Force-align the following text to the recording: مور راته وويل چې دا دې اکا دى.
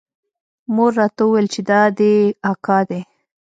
مور 0.73 0.91
راته 0.99 1.21
وويل 1.25 1.47
چې 1.53 1.61
دا 1.69 1.81
دې 1.97 2.13
اکا 2.51 2.79
دى. 2.89 3.01